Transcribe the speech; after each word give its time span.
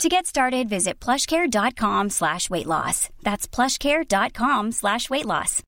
To 0.00 0.08
get 0.08 0.26
started, 0.26 0.68
visit 0.68 0.98
plushcare.com 0.98 2.10
slash 2.10 2.50
weight 2.50 2.66
loss. 2.66 3.08
That's 3.22 3.46
plushcare.com 3.46 4.72
slash 4.72 5.08
weight 5.08 5.26
loss. 5.26 5.62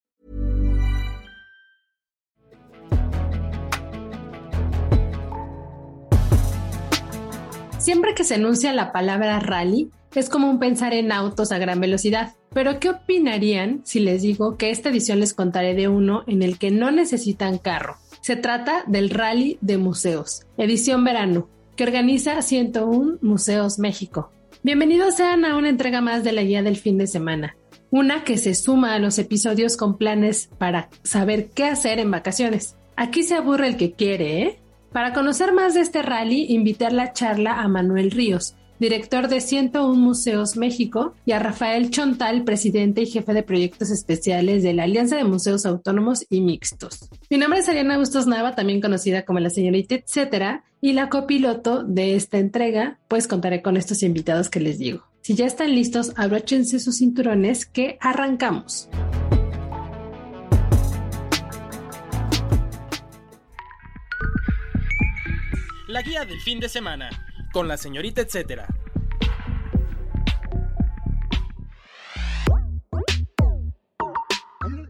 Siempre 7.78 8.14
que 8.14 8.24
se 8.24 8.36
enuncia 8.36 8.72
la 8.72 8.92
palabra 8.92 9.40
rally, 9.40 9.90
es 10.14 10.30
común 10.30 10.58
pensar 10.58 10.94
en 10.94 11.12
autos 11.12 11.52
a 11.52 11.58
gran 11.58 11.80
velocidad. 11.80 12.32
Pero 12.54 12.80
¿qué 12.80 12.88
opinarían 12.90 13.82
si 13.84 14.00
les 14.00 14.22
digo 14.22 14.56
que 14.56 14.70
esta 14.70 14.88
edición 14.88 15.20
les 15.20 15.34
contaré 15.34 15.74
de 15.74 15.88
uno 15.88 16.24
en 16.26 16.42
el 16.42 16.58
que 16.58 16.70
no 16.70 16.90
necesitan 16.90 17.58
carro? 17.58 17.98
Se 18.20 18.36
trata 18.36 18.84
del 18.86 19.10
Rally 19.10 19.58
de 19.60 19.76
Museos, 19.76 20.46
edición 20.56 21.04
verano, 21.04 21.48
que 21.76 21.84
organiza 21.84 22.40
101 22.40 23.18
Museos 23.20 23.78
México. 23.78 24.30
Bienvenidos 24.62 25.16
sean 25.16 25.44
a 25.44 25.56
una 25.56 25.68
entrega 25.68 26.00
más 26.00 26.24
de 26.24 26.32
la 26.32 26.42
guía 26.42 26.62
del 26.62 26.76
fin 26.76 26.98
de 26.98 27.06
semana, 27.06 27.56
una 27.90 28.24
que 28.24 28.38
se 28.38 28.54
suma 28.54 28.94
a 28.94 28.98
los 28.98 29.18
episodios 29.18 29.76
con 29.76 29.98
planes 29.98 30.50
para 30.58 30.88
saber 31.02 31.50
qué 31.50 31.64
hacer 31.64 31.98
en 31.98 32.10
vacaciones. 32.10 32.76
Aquí 32.96 33.22
se 33.22 33.34
aburre 33.34 33.66
el 33.66 33.76
que 33.76 33.92
quiere, 33.92 34.42
¿eh? 34.42 34.60
Para 34.92 35.12
conocer 35.12 35.52
más 35.52 35.74
de 35.74 35.80
este 35.80 36.02
rally, 36.02 36.46
invité 36.50 36.86
a 36.86 36.90
la 36.90 37.12
charla 37.12 37.60
a 37.60 37.66
Manuel 37.66 38.12
Ríos, 38.12 38.54
director 38.78 39.28
de 39.28 39.40
101 39.40 39.94
Museos 39.94 40.56
México, 40.56 41.14
y 41.24 41.32
a 41.32 41.38
Rafael 41.38 41.90
Chontal, 41.90 42.44
presidente 42.44 43.02
y 43.02 43.06
jefe 43.06 43.32
de 43.32 43.42
proyectos 43.42 43.90
especiales 43.90 44.62
de 44.62 44.74
la 44.74 44.84
Alianza 44.84 45.16
de 45.16 45.24
Museos 45.24 45.66
Autónomos 45.66 46.24
y 46.28 46.40
Mixtos. 46.40 47.08
Mi 47.30 47.38
nombre 47.38 47.60
es 47.60 47.68
Ariana 47.68 47.98
Bustos 47.98 48.26
Nava, 48.26 48.54
también 48.54 48.80
conocida 48.80 49.24
como 49.24 49.40
la 49.40 49.50
señorita 49.50 49.94
etcétera, 49.94 50.64
y 50.80 50.92
la 50.92 51.08
copiloto 51.08 51.82
de 51.82 52.14
esta 52.14 52.38
entrega, 52.38 52.98
pues 53.08 53.26
contaré 53.26 53.62
con 53.62 53.76
estos 53.76 54.02
invitados 54.02 54.50
que 54.50 54.60
les 54.60 54.78
digo. 54.78 55.04
Si 55.22 55.34
ya 55.34 55.46
están 55.46 55.74
listos, 55.74 56.12
abróchense 56.16 56.78
sus 56.78 56.98
cinturones 56.98 57.64
que 57.64 57.96
arrancamos. 58.00 58.90
La 65.88 66.02
guía 66.02 66.24
del 66.24 66.40
fin 66.40 66.60
de 66.60 66.68
semana, 66.68 67.08
con 67.54 67.68
la 67.68 67.76
señorita 67.76 68.20
etcétera. 68.20 68.66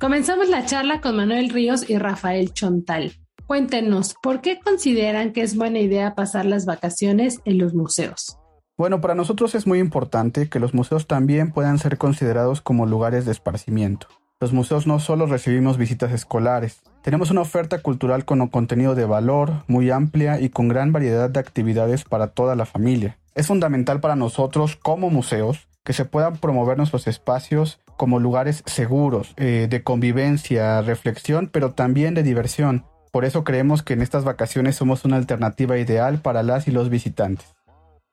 Comenzamos 0.00 0.48
la 0.48 0.64
charla 0.64 1.00
con 1.00 1.16
Manuel 1.16 1.50
Ríos 1.50 1.88
y 1.88 1.98
Rafael 1.98 2.52
Chontal. 2.54 3.12
Cuéntenos, 3.46 4.14
¿por 4.22 4.40
qué 4.40 4.60
consideran 4.60 5.32
que 5.32 5.42
es 5.42 5.56
buena 5.56 5.78
idea 5.78 6.14
pasar 6.14 6.46
las 6.46 6.64
vacaciones 6.64 7.40
en 7.44 7.58
los 7.58 7.74
museos? 7.74 8.38
Bueno, 8.78 9.02
para 9.02 9.14
nosotros 9.14 9.54
es 9.54 9.66
muy 9.66 9.78
importante 9.78 10.48
que 10.48 10.58
los 10.58 10.72
museos 10.72 11.06
también 11.06 11.52
puedan 11.52 11.78
ser 11.78 11.98
considerados 11.98 12.62
como 12.62 12.86
lugares 12.86 13.26
de 13.26 13.32
esparcimiento. 13.32 14.08
Los 14.45 14.53
museos 14.53 14.87
no 14.87 15.00
solo 15.00 15.25
recibimos 15.25 15.78
visitas 15.78 16.12
escolares, 16.12 16.83
tenemos 17.00 17.31
una 17.31 17.41
oferta 17.41 17.78
cultural 17.78 18.27
con 18.27 18.47
contenido 18.48 18.95
de 18.95 19.06
valor 19.06 19.64
muy 19.69 19.91
amplia 19.91 20.39
y 20.39 20.50
con 20.50 20.69
gran 20.69 20.92
variedad 20.92 21.31
de 21.31 21.41
actividades 21.41 22.05
para 22.05 22.27
toda 22.27 22.55
la 22.55 22.67
familia. 22.67 23.16
Es 23.34 23.47
fundamental 23.47 24.00
para 24.00 24.16
nosotros 24.16 24.77
como 24.77 25.09
museos 25.09 25.66
que 25.83 25.94
se 25.94 26.04
puedan 26.04 26.37
promover 26.37 26.77
nuestros 26.77 27.06
espacios 27.06 27.81
como 27.97 28.21
lugares 28.21 28.62
seguros, 28.66 29.33
eh, 29.38 29.66
de 29.71 29.83
convivencia, 29.83 30.83
reflexión, 30.83 31.49
pero 31.50 31.72
también 31.72 32.12
de 32.12 32.22
diversión. 32.22 32.84
Por 33.12 33.25
eso 33.25 33.44
creemos 33.44 33.83
que 33.83 33.94
en 33.94 34.03
estas 34.03 34.25
vacaciones 34.25 34.77
somos 34.77 35.06
una 35.06 35.16
alternativa 35.16 35.78
ideal 35.78 36.19
para 36.21 36.43
las 36.43 36.69
y 36.69 36.71
los 36.71 36.91
visitantes. 36.91 37.54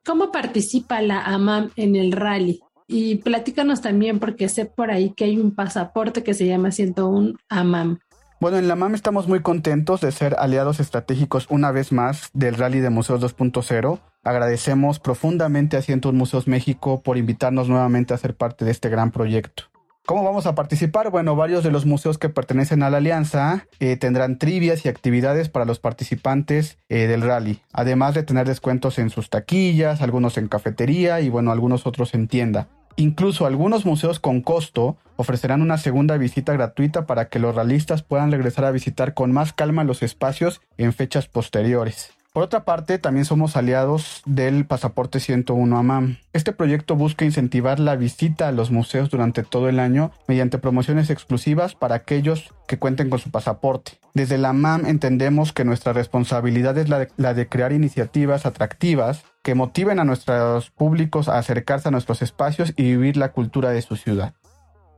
¿Cómo 0.06 0.32
participa 0.32 1.02
la 1.02 1.26
AMAM 1.26 1.72
en 1.76 1.98
el 1.98 2.14
rally? 2.14 2.62
Y 2.94 3.16
platícanos 3.16 3.80
también, 3.80 4.20
porque 4.20 4.50
sé 4.50 4.66
por 4.66 4.92
ahí 4.92 5.12
que 5.12 5.24
hay 5.24 5.38
un 5.38 5.56
pasaporte 5.56 6.24
que 6.24 6.34
se 6.34 6.46
llama 6.46 6.72
101 6.72 7.36
AMAM. 7.48 8.00
Bueno, 8.42 8.58
en 8.58 8.68
la 8.68 8.76
MAM 8.76 8.96
estamos 8.96 9.30
muy 9.30 9.40
contentos 9.40 10.02
de 10.02 10.12
ser 10.12 10.36
aliados 10.38 10.82
estratégicos 10.82 11.48
una 11.50 11.72
vez 11.72 11.94
más 11.94 12.32
del 12.34 12.56
Rally 12.56 12.82
de 12.82 12.90
Museos 12.90 13.22
2.0. 13.22 14.00
Agradecemos 14.26 15.00
profundamente 15.00 15.78
a 15.78 15.82
101 15.82 16.18
Museos 16.18 16.50
México 16.50 17.02
por 17.02 17.18
invitarnos 17.18 17.70
nuevamente 17.70 18.14
a 18.14 18.18
ser 18.18 18.36
parte 18.36 18.66
de 18.66 18.72
este 18.72 18.90
gran 18.90 19.12
proyecto. 19.12 19.64
¿Cómo 20.06 20.26
vamos 20.26 20.46
a 20.46 20.56
participar? 20.56 21.12
Bueno, 21.12 21.38
varios 21.38 21.64
de 21.64 21.72
los 21.72 21.86
museos 21.86 22.18
que 22.18 22.28
pertenecen 22.28 22.84
a 22.84 22.90
la 22.90 22.98
alianza 22.98 23.68
eh, 23.80 23.96
tendrán 23.96 24.38
trivias 24.38 24.86
y 24.86 24.90
actividades 24.90 25.48
para 25.48 25.64
los 25.64 25.80
participantes 25.80 26.78
eh, 26.90 27.08
del 27.08 27.22
rally, 27.22 27.62
además 27.72 28.16
de 28.16 28.24
tener 28.24 28.48
descuentos 28.48 29.00
en 29.00 29.12
sus 29.12 29.30
taquillas, 29.30 30.02
algunos 30.02 30.38
en 30.38 30.50
cafetería 30.50 31.22
y 31.22 31.30
bueno, 31.30 31.54
algunos 31.54 31.88
otros 31.88 32.14
en 32.16 32.28
tienda. 32.28 32.68
Incluso 32.96 33.46
algunos 33.46 33.86
museos 33.86 34.20
con 34.20 34.42
costo 34.42 34.98
ofrecerán 35.16 35.62
una 35.62 35.78
segunda 35.78 36.18
visita 36.18 36.54
gratuita 36.54 37.06
para 37.06 37.30
que 37.30 37.40
los 37.40 37.56
realistas 37.56 38.04
puedan 38.04 38.32
regresar 38.32 38.66
a 38.66 38.72
visitar 38.72 39.14
con 39.14 39.32
más 39.32 39.54
calma 39.54 39.84
los 39.84 40.04
espacios 40.04 40.62
en 40.78 40.94
fechas 40.94 41.28
posteriores. 41.28 42.12
Por 42.34 42.44
otra 42.44 42.64
parte, 42.64 42.98
también 42.98 43.26
somos 43.26 43.58
aliados 43.58 44.22
del 44.26 44.66
Pasaporte 44.66 45.20
101 45.20 45.78
AMAM. 45.78 46.18
Este 46.32 46.54
proyecto 46.54 46.96
busca 46.96 47.26
incentivar 47.26 47.78
la 47.78 47.98
visita 47.98 48.48
a 48.48 48.54
los 48.54 48.72
museos 48.72 49.10
durante 49.10 49.44
todo 49.44 49.68
el 49.68 49.82
año 49.82 50.12
mediante 50.30 50.58
promociones 50.58 51.10
exclusivas 51.10 51.76
para 51.76 51.96
aquellos 51.96 52.54
que 52.70 52.80
cuenten 52.80 53.10
con 53.10 53.20
su 53.20 53.32
pasaporte. 53.32 53.94
Desde 54.14 54.38
la 54.38 54.50
AMAM 54.50 54.86
entendemos 54.86 55.52
que 55.52 55.66
nuestra 55.66 55.92
responsabilidad 55.92 56.78
es 56.78 56.88
la 56.88 57.00
de, 57.00 57.10
la 57.18 57.34
de 57.34 57.50
crear 57.50 57.74
iniciativas 57.74 58.46
atractivas 58.46 59.26
que 59.44 59.56
motiven 59.56 60.00
a 60.00 60.04
nuestros 60.04 60.72
públicos 60.72 61.28
a 61.28 61.38
acercarse 61.38 61.90
a 61.90 61.92
nuestros 61.92 62.22
espacios 62.22 62.74
y 62.76 62.84
vivir 62.84 63.18
la 63.18 63.32
cultura 63.32 63.72
de 63.72 63.82
su 63.82 63.96
ciudad. 63.96 64.34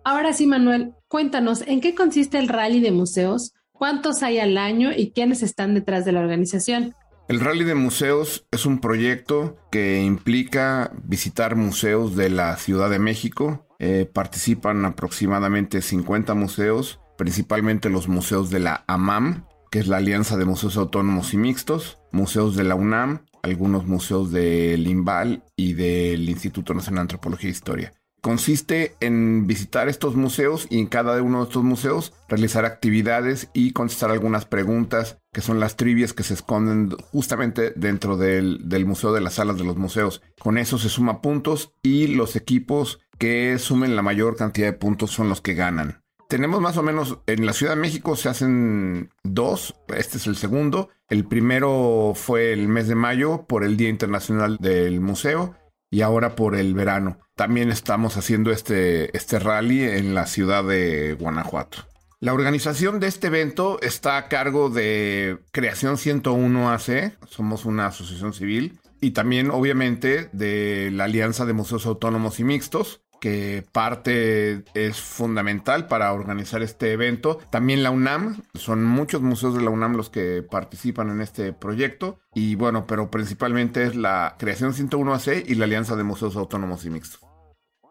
Ahora 0.03 0.33
sí, 0.33 0.47
Manuel, 0.47 0.93
cuéntanos, 1.07 1.61
¿en 1.65 1.79
qué 1.79 1.95
consiste 1.95 2.37
el 2.37 2.49
rally 2.49 2.81
de 2.81 2.91
museos? 2.91 3.53
¿Cuántos 3.71 4.21
hay 4.21 4.39
al 4.39 4.57
año 4.57 4.91
y 4.95 5.11
quiénes 5.11 5.43
están 5.43 5.73
detrás 5.73 6.05
de 6.05 6.11
la 6.11 6.19
organización? 6.19 6.95
El 7.29 7.39
Rally 7.39 7.63
de 7.63 7.73
Museos 7.73 8.45
es 8.51 8.65
un 8.65 8.79
proyecto 8.79 9.55
que 9.71 10.03
implica 10.03 10.91
visitar 11.03 11.55
museos 11.55 12.17
de 12.17 12.29
la 12.29 12.57
Ciudad 12.57 12.89
de 12.89 12.99
México. 12.99 13.65
Eh, 13.79 14.09
participan 14.11 14.83
aproximadamente 14.83 15.81
50 15.81 16.33
museos, 16.33 16.99
principalmente 17.17 17.89
los 17.89 18.09
museos 18.09 18.49
de 18.49 18.59
la 18.59 18.83
AMAM, 18.87 19.45
que 19.71 19.79
es 19.79 19.87
la 19.87 19.97
Alianza 19.97 20.35
de 20.35 20.45
Museos 20.45 20.75
Autónomos 20.75 21.33
y 21.33 21.37
Mixtos, 21.37 21.97
museos 22.11 22.57
de 22.57 22.65
la 22.65 22.75
UNAM, 22.75 23.25
algunos 23.43 23.85
museos 23.85 24.31
del 24.31 24.87
INVAL 24.87 25.43
y 25.55 25.73
del 25.73 26.27
Instituto 26.29 26.73
Nacional 26.73 27.01
de 27.01 27.01
Antropología 27.01 27.49
e 27.49 27.51
Historia. 27.51 27.93
Consiste 28.21 28.95
en 29.01 29.47
visitar 29.47 29.89
estos 29.89 30.15
museos 30.15 30.65
y 30.69 30.79
en 30.79 30.87
cada 30.87 31.21
uno 31.21 31.39
de 31.39 31.43
estos 31.49 31.63
museos 31.63 32.13
realizar 32.29 32.63
actividades 32.63 33.49
y 33.53 33.73
contestar 33.73 34.11
algunas 34.11 34.45
preguntas 34.45 35.17
que 35.33 35.41
son 35.41 35.59
las 35.59 35.75
trivias 35.75 36.13
que 36.13 36.23
se 36.23 36.35
esconden 36.35 36.91
justamente 37.11 37.73
dentro 37.75 38.15
del, 38.15 38.69
del 38.69 38.85
museo 38.85 39.11
de 39.11 39.19
las 39.19 39.33
salas 39.33 39.57
de 39.57 39.65
los 39.65 39.75
museos. 39.75 40.21
Con 40.39 40.57
eso 40.57 40.77
se 40.77 40.87
suma 40.87 41.21
puntos 41.21 41.73
y 41.83 42.07
los 42.07 42.37
equipos 42.37 43.01
que 43.17 43.59
sumen 43.59 43.97
la 43.97 44.01
mayor 44.01 44.37
cantidad 44.37 44.67
de 44.67 44.73
puntos 44.73 45.11
son 45.11 45.27
los 45.27 45.41
que 45.41 45.53
ganan 45.53 46.02
tenemos 46.33 46.61
más 46.61 46.77
o 46.77 46.81
menos, 46.81 47.19
en 47.27 47.45
la 47.45 47.53
Ciudad 47.53 47.75
de 47.75 47.81
México 47.81 48.15
se 48.15 48.27
hacen 48.27 49.11
dos, 49.21 49.75
este 49.95 50.17
es 50.17 50.25
el 50.25 50.35
segundo. 50.35 50.89
El 51.07 51.25
primero 51.25 52.13
fue 52.15 52.53
el 52.53 52.67
mes 52.67 52.87
de 52.87 52.95
mayo 52.95 53.45
por 53.47 53.63
el 53.63 53.77
Día 53.77 53.89
Internacional 53.89 54.57
del 54.59 54.99
Museo 54.99 55.53
y 55.91 56.01
ahora 56.01 56.35
por 56.35 56.55
el 56.55 56.73
verano. 56.73 57.19
También 57.35 57.69
estamos 57.69 58.17
haciendo 58.17 58.49
este, 58.49 59.15
este 59.15 59.37
rally 59.37 59.83
en 59.83 60.15
la 60.15 60.25
ciudad 60.25 60.63
de 60.63 61.13
Guanajuato. 61.19 61.85
La 62.19 62.33
organización 62.33 62.99
de 62.99 63.09
este 63.09 63.27
evento 63.27 63.79
está 63.83 64.17
a 64.17 64.27
cargo 64.27 64.71
de 64.71 65.37
Creación 65.51 65.99
101 65.99 66.71
AC, 66.71 67.15
somos 67.29 67.63
una 67.63 67.85
asociación 67.85 68.33
civil, 68.33 68.79
y 68.99 69.11
también 69.11 69.51
obviamente 69.51 70.31
de 70.33 70.89
la 70.91 71.03
Alianza 71.03 71.45
de 71.45 71.53
Museos 71.53 71.85
Autónomos 71.85 72.39
y 72.39 72.43
Mixtos, 72.43 73.02
que 73.23 73.63
parte 73.71 74.65
es 74.73 74.99
fundamental 74.99 75.87
para 75.87 76.11
organizar 76.11 76.61
este 76.61 76.91
evento. 76.91 77.39
También 77.51 77.81
la 77.81 77.89
UNAM, 77.89 78.43
son 78.53 78.83
muchos 78.83 79.21
museos 79.21 79.55
de 79.55 79.61
la 79.61 79.69
UNAM 79.69 79.95
los 79.95 80.09
que 80.09 80.43
participan 80.43 81.09
en 81.09 81.21
este 81.21 81.53
proyecto. 81.53 82.19
Y 82.33 82.55
bueno, 82.55 82.85
pero 82.85 83.09
principalmente 83.09 83.83
es 83.83 83.95
la 83.95 84.35
Creación 84.37 84.73
101AC 84.73 85.45
y 85.47 85.55
la 85.55 85.63
Alianza 85.63 85.95
de 85.95 86.03
Museos 86.03 86.35
Autónomos 86.35 86.83
y 86.83 86.89
Mixtos. 86.89 87.21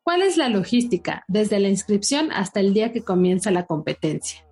¿Cuál 0.02 0.20
es 0.20 0.36
la 0.36 0.50
logística 0.50 1.24
desde 1.28 1.60
la 1.60 1.70
inscripción 1.70 2.30
hasta 2.30 2.60
el 2.60 2.74
día 2.74 2.92
que 2.92 3.00
comienza 3.00 3.50
la 3.50 3.64
competencia? 3.64 4.44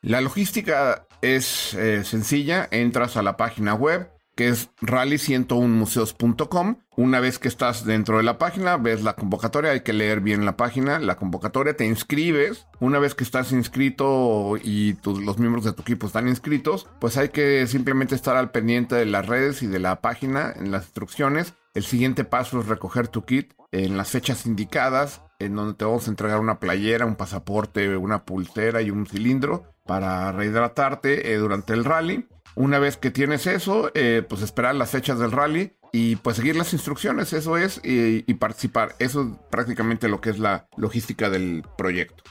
La 0.00 0.22
logística 0.22 1.06
es 1.20 1.74
eh, 1.74 2.02
sencilla, 2.02 2.66
entras 2.70 3.18
a 3.18 3.22
la 3.22 3.36
página 3.36 3.74
web 3.74 4.08
que 4.38 4.48
es 4.48 4.70
rally101museos.com. 4.82 6.76
Una 6.94 7.18
vez 7.18 7.40
que 7.40 7.48
estás 7.48 7.84
dentro 7.84 8.18
de 8.18 8.22
la 8.22 8.38
página, 8.38 8.76
ves 8.76 9.02
la 9.02 9.16
convocatoria, 9.16 9.72
hay 9.72 9.80
que 9.80 9.92
leer 9.92 10.20
bien 10.20 10.44
la 10.44 10.56
página, 10.56 11.00
la 11.00 11.16
convocatoria, 11.16 11.76
te 11.76 11.86
inscribes. 11.86 12.68
Una 12.78 13.00
vez 13.00 13.16
que 13.16 13.24
estás 13.24 13.50
inscrito 13.50 14.56
y 14.62 14.96
los 15.04 15.38
miembros 15.38 15.64
de 15.64 15.72
tu 15.72 15.82
equipo 15.82 16.06
están 16.06 16.28
inscritos, 16.28 16.86
pues 17.00 17.16
hay 17.16 17.30
que 17.30 17.66
simplemente 17.66 18.14
estar 18.14 18.36
al 18.36 18.52
pendiente 18.52 18.94
de 18.94 19.06
las 19.06 19.26
redes 19.26 19.64
y 19.64 19.66
de 19.66 19.80
la 19.80 20.00
página 20.00 20.54
en 20.54 20.70
las 20.70 20.84
instrucciones. 20.84 21.54
El 21.74 21.82
siguiente 21.82 22.22
paso 22.22 22.60
es 22.60 22.66
recoger 22.66 23.08
tu 23.08 23.24
kit 23.24 23.54
en 23.72 23.96
las 23.96 24.10
fechas 24.10 24.46
indicadas, 24.46 25.20
en 25.40 25.56
donde 25.56 25.74
te 25.74 25.84
vamos 25.84 26.06
a 26.06 26.10
entregar 26.10 26.38
una 26.38 26.60
playera, 26.60 27.06
un 27.06 27.16
pasaporte, 27.16 27.96
una 27.96 28.24
pulsera 28.24 28.82
y 28.82 28.92
un 28.92 29.04
cilindro 29.04 29.64
para 29.84 30.30
rehidratarte 30.30 31.32
eh, 31.32 31.38
durante 31.38 31.72
el 31.72 31.84
rally. 31.84 32.28
Una 32.58 32.78
vez 32.80 32.96
que 32.96 33.12
tienes 33.12 33.46
eso, 33.46 33.92
eh, 33.94 34.24
pues 34.28 34.42
esperar 34.42 34.74
las 34.74 34.90
fechas 34.90 35.20
del 35.20 35.30
rally 35.30 35.74
y 35.92 36.16
pues 36.16 36.38
seguir 36.38 36.56
las 36.56 36.72
instrucciones, 36.72 37.32
eso 37.32 37.56
es, 37.56 37.80
y, 37.84 38.24
y, 38.26 38.34
participar. 38.34 38.96
Eso 38.98 39.22
es 39.22 39.28
prácticamente 39.48 40.08
lo 40.08 40.20
que 40.20 40.30
es 40.30 40.40
la 40.40 40.66
logística 40.76 41.30
del 41.30 41.62
proyecto. 41.76 42.24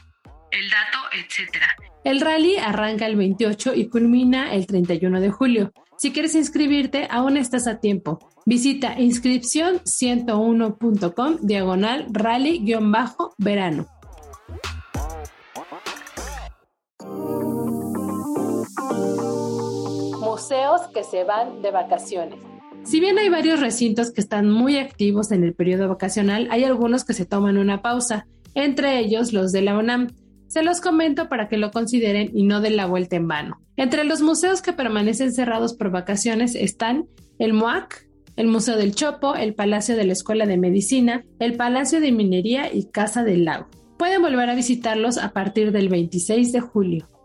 El 0.51 0.69
dato, 0.69 0.97
etcétera. 1.13 1.74
El 2.03 2.19
rally 2.19 2.57
arranca 2.57 3.06
el 3.06 3.15
28 3.15 3.74
y 3.74 3.88
culmina 3.88 4.53
el 4.53 4.68
31 4.68 5.21
de 5.21 5.29
julio. 5.29 5.71
Si 5.97 6.12
quieres 6.12 6.35
inscribirte, 6.35 7.07
aún 7.09 7.38
estás 7.38 7.65
a 7.65 7.80
tiempo. 7.80 8.19
Visita 8.45 8.97
inscripción101.com 8.97 11.38
diagonal 11.41 12.06
rally-verano. 12.12 13.88
Museos 20.47 20.81
que 20.94 21.03
se 21.03 21.25
van 21.25 21.61
de 21.61 21.71
vacaciones. 21.71 22.39
Si 22.85 23.01
bien 23.01 23.17
hay 23.17 23.27
varios 23.27 23.59
recintos 23.59 24.13
que 24.13 24.21
están 24.21 24.49
muy 24.49 24.77
activos 24.77 25.31
en 25.31 25.44
el 25.44 25.53
periodo 25.53 25.89
vacacional, 25.89 26.47
hay 26.49 26.63
algunos 26.63 27.03
que 27.03 27.13
se 27.13 27.25
toman 27.25 27.57
una 27.57 27.81
pausa, 27.81 28.27
entre 28.53 28.97
ellos 28.99 29.33
los 29.33 29.51
de 29.51 29.61
la 29.61 29.77
UNAM. 29.77 30.07
Se 30.47 30.63
los 30.63 30.79
comento 30.79 31.27
para 31.27 31.49
que 31.49 31.57
lo 31.57 31.71
consideren 31.71 32.31
y 32.33 32.44
no 32.44 32.61
den 32.61 32.77
la 32.77 32.85
vuelta 32.85 33.17
en 33.17 33.27
vano. 33.27 33.59
Entre 33.75 34.05
los 34.05 34.21
museos 34.21 34.61
que 34.61 34.71
permanecen 34.71 35.33
cerrados 35.33 35.73
por 35.73 35.91
vacaciones 35.91 36.55
están 36.55 37.07
el 37.39 37.51
MOAC, 37.51 38.07
el 38.38 38.47
Museo 38.47 38.77
del 38.77 38.95
Chopo, 38.95 39.35
el 39.35 39.53
Palacio 39.53 39.97
de 39.97 40.05
la 40.05 40.13
Escuela 40.13 40.45
de 40.45 40.55
Medicina, 40.55 41.25
el 41.39 41.57
Palacio 41.57 41.99
de 41.99 42.13
Minería 42.13 42.73
y 42.73 42.85
Casa 42.85 43.25
del 43.25 43.44
Lago. 43.44 43.67
Pueden 43.97 44.21
volver 44.21 44.49
a 44.49 44.55
visitarlos 44.55 45.17
a 45.17 45.33
partir 45.33 45.73
del 45.73 45.89
26 45.89 46.53
de 46.53 46.61
julio. 46.61 47.16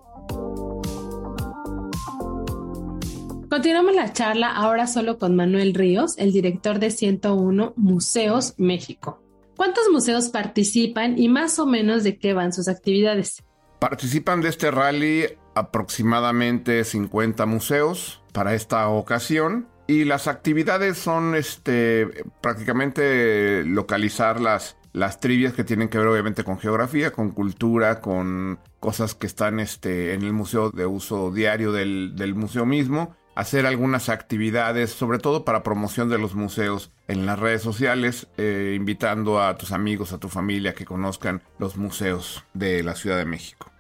Continuamos 3.52 3.94
la 3.94 4.14
charla 4.14 4.50
ahora 4.50 4.86
solo 4.86 5.18
con 5.18 5.36
Manuel 5.36 5.74
Ríos, 5.74 6.16
el 6.16 6.32
director 6.32 6.78
de 6.78 6.90
101 6.90 7.74
Museos 7.76 8.54
México. 8.56 9.22
¿Cuántos 9.58 9.90
museos 9.92 10.30
participan 10.30 11.18
y 11.18 11.28
más 11.28 11.58
o 11.58 11.66
menos 11.66 12.02
de 12.02 12.16
qué 12.16 12.32
van 12.32 12.54
sus 12.54 12.66
actividades? 12.66 13.44
Participan 13.78 14.40
de 14.40 14.48
este 14.48 14.70
rally 14.70 15.26
aproximadamente 15.54 16.82
50 16.82 17.44
museos 17.44 18.22
para 18.32 18.54
esta 18.54 18.88
ocasión 18.88 19.68
y 19.86 20.04
las 20.04 20.28
actividades 20.28 20.96
son 20.96 21.34
este, 21.34 22.24
prácticamente 22.40 23.64
localizar 23.64 24.40
las, 24.40 24.78
las 24.94 25.20
trivias 25.20 25.52
que 25.52 25.62
tienen 25.62 25.90
que 25.90 25.98
ver 25.98 26.06
obviamente 26.06 26.42
con 26.42 26.58
geografía, 26.58 27.12
con 27.12 27.32
cultura, 27.32 28.00
con 28.00 28.60
cosas 28.80 29.14
que 29.14 29.26
están 29.26 29.60
este, 29.60 30.14
en 30.14 30.22
el 30.22 30.32
museo 30.32 30.70
de 30.70 30.86
uso 30.86 31.30
diario 31.30 31.70
del, 31.70 32.16
del 32.16 32.34
museo 32.34 32.64
mismo 32.64 33.14
hacer 33.34 33.66
algunas 33.66 34.08
actividades, 34.08 34.90
sobre 34.90 35.18
todo 35.18 35.44
para 35.44 35.62
promoción 35.62 36.08
de 36.08 36.18
los 36.18 36.34
museos 36.34 36.90
en 37.08 37.26
las 37.26 37.38
redes 37.38 37.62
sociales, 37.62 38.28
eh, 38.36 38.74
invitando 38.76 39.42
a 39.42 39.56
tus 39.56 39.72
amigos, 39.72 40.12
a 40.12 40.18
tu 40.18 40.28
familia 40.28 40.74
que 40.74 40.84
conozcan 40.84 41.42
los 41.58 41.76
museos 41.76 42.44
de 42.54 42.82
la 42.82 42.94
Ciudad 42.94 43.16
de 43.16 43.24
México. 43.24 43.70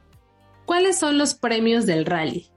¿Cuáles 0.64 0.98
son 0.98 1.18
los 1.18 1.34
premios 1.34 1.86
del 1.86 2.06
rally? 2.06 2.52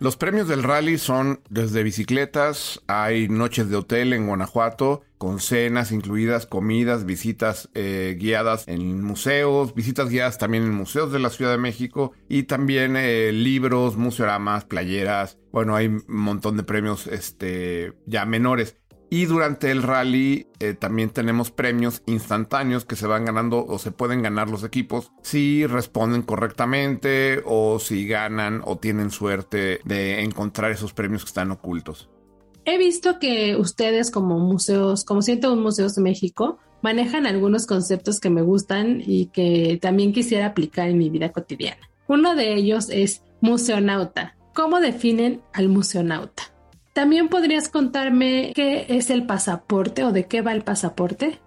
Los 0.00 0.16
premios 0.16 0.46
del 0.46 0.62
rally 0.62 0.96
son 0.96 1.40
desde 1.50 1.82
bicicletas, 1.82 2.80
hay 2.86 3.28
noches 3.28 3.68
de 3.68 3.74
hotel 3.74 4.12
en 4.12 4.28
Guanajuato, 4.28 5.02
con 5.18 5.40
cenas 5.40 5.90
incluidas, 5.90 6.46
comidas, 6.46 7.04
visitas 7.04 7.68
eh, 7.74 8.16
guiadas 8.16 8.62
en 8.68 9.02
museos, 9.02 9.74
visitas 9.74 10.08
guiadas 10.08 10.38
también 10.38 10.62
en 10.62 10.72
museos 10.72 11.12
de 11.12 11.18
la 11.18 11.30
Ciudad 11.30 11.50
de 11.50 11.58
México 11.58 12.12
y 12.28 12.44
también 12.44 12.94
eh, 12.96 13.32
libros, 13.32 13.96
museoramas, 13.96 14.64
playeras. 14.64 15.36
Bueno, 15.58 15.74
hay 15.74 15.88
un 15.88 16.04
montón 16.06 16.56
de 16.56 16.62
premios 16.62 17.08
este, 17.08 17.92
ya 18.06 18.24
menores. 18.24 18.76
Y 19.10 19.24
durante 19.24 19.72
el 19.72 19.82
rally 19.82 20.46
eh, 20.60 20.74
también 20.74 21.10
tenemos 21.10 21.50
premios 21.50 22.00
instantáneos 22.06 22.84
que 22.84 22.94
se 22.94 23.08
van 23.08 23.24
ganando 23.24 23.66
o 23.66 23.76
se 23.80 23.90
pueden 23.90 24.22
ganar 24.22 24.48
los 24.48 24.62
equipos 24.62 25.10
si 25.20 25.66
responden 25.66 26.22
correctamente 26.22 27.42
o 27.44 27.80
si 27.80 28.06
ganan 28.06 28.62
o 28.66 28.78
tienen 28.78 29.10
suerte 29.10 29.80
de 29.84 30.22
encontrar 30.22 30.70
esos 30.70 30.92
premios 30.92 31.24
que 31.24 31.30
están 31.30 31.50
ocultos. 31.50 32.08
He 32.64 32.78
visto 32.78 33.18
que 33.18 33.56
ustedes 33.56 34.12
como 34.12 34.38
museos, 34.38 35.04
como 35.04 35.22
un 35.26 35.60
Museos 35.60 35.96
de 35.96 36.02
México, 36.02 36.60
manejan 36.82 37.26
algunos 37.26 37.66
conceptos 37.66 38.20
que 38.20 38.30
me 38.30 38.42
gustan 38.42 39.02
y 39.04 39.26
que 39.32 39.80
también 39.82 40.12
quisiera 40.12 40.46
aplicar 40.46 40.88
en 40.88 40.98
mi 40.98 41.10
vida 41.10 41.32
cotidiana. 41.32 41.90
Uno 42.06 42.36
de 42.36 42.54
ellos 42.54 42.90
es 42.90 43.24
museonauta. 43.40 44.37
¿Cómo 44.58 44.80
definen 44.80 45.40
al 45.52 45.68
museonauta? 45.68 46.42
También 46.92 47.28
podrías 47.28 47.68
contarme 47.68 48.50
qué 48.56 48.86
es 48.88 49.08
el 49.08 49.24
pasaporte 49.24 50.02
o 50.02 50.10
de 50.10 50.26
qué 50.26 50.42
va 50.42 50.50
el 50.50 50.64
pasaporte. 50.64 51.38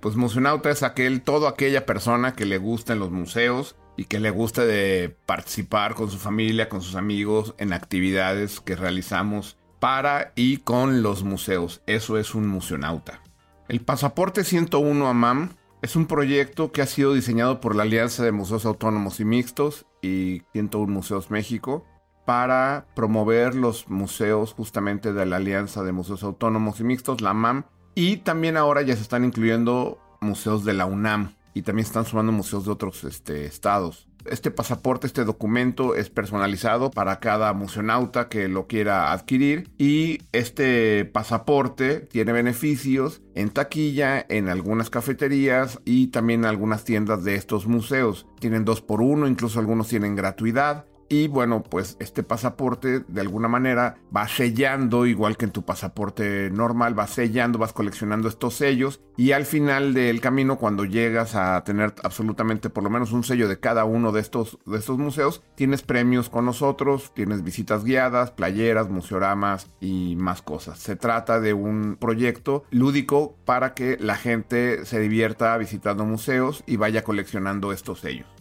Pues 0.00 0.16
museonauta 0.16 0.70
es 0.70 0.82
aquel, 0.82 1.20
toda 1.20 1.50
aquella 1.50 1.84
persona 1.84 2.32
que 2.32 2.46
le 2.46 2.56
gusta 2.56 2.94
en 2.94 3.00
los 3.00 3.10
museos 3.10 3.76
y 3.98 4.06
que 4.06 4.20
le 4.20 4.30
gusta 4.30 4.64
de 4.64 5.14
participar 5.26 5.94
con 5.94 6.10
su 6.10 6.16
familia, 6.16 6.70
con 6.70 6.80
sus 6.80 6.94
amigos 6.94 7.54
en 7.58 7.74
actividades 7.74 8.60
que 8.60 8.74
realizamos 8.74 9.58
para 9.78 10.32
y 10.34 10.56
con 10.56 11.02
los 11.02 11.24
museos. 11.24 11.82
Eso 11.86 12.16
es 12.16 12.34
un 12.34 12.48
museonauta. 12.48 13.20
El 13.68 13.82
pasaporte 13.82 14.44
101 14.44 15.06
AMAM 15.06 15.50
es 15.82 15.94
un 15.94 16.06
proyecto 16.06 16.72
que 16.72 16.80
ha 16.80 16.86
sido 16.86 17.12
diseñado 17.12 17.60
por 17.60 17.76
la 17.76 17.82
Alianza 17.82 18.24
de 18.24 18.32
Museos 18.32 18.64
Autónomos 18.64 19.20
y 19.20 19.26
Mixtos 19.26 19.84
y 20.00 20.40
101 20.54 20.90
Museos 20.90 21.30
México 21.30 21.84
para 22.26 22.86
promover 22.94 23.54
los 23.54 23.88
museos 23.88 24.52
justamente 24.52 25.12
de 25.12 25.24
la 25.24 25.36
Alianza 25.36 25.82
de 25.82 25.92
Museos 25.92 26.22
Autónomos 26.22 26.80
y 26.80 26.84
Mixtos, 26.84 27.22
la 27.22 27.32
MAM, 27.32 27.64
y 27.94 28.18
también 28.18 28.58
ahora 28.58 28.82
ya 28.82 28.94
se 28.94 29.02
están 29.02 29.24
incluyendo 29.24 29.98
museos 30.20 30.64
de 30.64 30.74
la 30.74 30.84
UNAM 30.84 31.34
y 31.54 31.62
también 31.62 31.86
están 31.86 32.04
sumando 32.04 32.32
museos 32.32 32.66
de 32.66 32.72
otros 32.72 33.04
este, 33.04 33.46
estados. 33.46 34.06
Este 34.26 34.50
pasaporte, 34.50 35.06
este 35.06 35.24
documento 35.24 35.94
es 35.94 36.10
personalizado 36.10 36.90
para 36.90 37.20
cada 37.20 37.52
museonauta 37.52 38.28
que 38.28 38.48
lo 38.48 38.66
quiera 38.66 39.12
adquirir 39.12 39.70
y 39.78 40.18
este 40.32 41.04
pasaporte 41.04 42.00
tiene 42.00 42.32
beneficios 42.32 43.22
en 43.34 43.50
taquilla, 43.50 44.26
en 44.28 44.48
algunas 44.48 44.90
cafeterías 44.90 45.80
y 45.84 46.08
también 46.08 46.40
en 46.40 46.46
algunas 46.46 46.84
tiendas 46.84 47.22
de 47.22 47.36
estos 47.36 47.66
museos. 47.66 48.26
Tienen 48.40 48.64
dos 48.64 48.82
por 48.82 49.00
uno, 49.00 49.28
incluso 49.28 49.60
algunos 49.60 49.88
tienen 49.88 50.16
gratuidad 50.16 50.86
y 51.08 51.28
bueno, 51.28 51.62
pues 51.62 51.96
este 52.00 52.22
pasaporte 52.22 53.00
de 53.00 53.20
alguna 53.20 53.48
manera 53.48 53.98
va 54.14 54.26
sellando, 54.28 55.06
igual 55.06 55.36
que 55.36 55.44
en 55.44 55.52
tu 55.52 55.64
pasaporte 55.64 56.50
normal, 56.50 56.98
va 56.98 57.06
sellando, 57.06 57.58
vas 57.58 57.72
coleccionando 57.72 58.28
estos 58.28 58.54
sellos 58.54 59.00
y 59.16 59.32
al 59.32 59.46
final 59.46 59.94
del 59.94 60.20
camino, 60.20 60.58
cuando 60.58 60.84
llegas 60.84 61.34
a 61.34 61.62
tener 61.64 61.94
absolutamente 62.02 62.70
por 62.70 62.84
lo 62.84 62.90
menos 62.90 63.12
un 63.12 63.24
sello 63.24 63.48
de 63.48 63.60
cada 63.60 63.84
uno 63.84 64.12
de 64.12 64.20
estos, 64.20 64.58
de 64.66 64.78
estos 64.78 64.98
museos, 64.98 65.42
tienes 65.54 65.82
premios 65.82 66.28
con 66.28 66.44
nosotros, 66.44 67.12
tienes 67.14 67.42
visitas 67.42 67.84
guiadas, 67.84 68.30
playeras, 68.32 68.88
museoramas 68.88 69.68
y 69.80 70.16
más 70.16 70.42
cosas. 70.42 70.78
Se 70.78 70.96
trata 70.96 71.40
de 71.40 71.54
un 71.54 71.96
proyecto 71.98 72.64
lúdico 72.70 73.36
para 73.44 73.74
que 73.74 73.96
la 74.00 74.16
gente 74.16 74.84
se 74.84 75.00
divierta 75.00 75.56
visitando 75.56 76.04
museos 76.04 76.62
y 76.66 76.76
vaya 76.76 77.04
coleccionando 77.04 77.72
estos 77.72 78.00
sellos. 78.00 78.35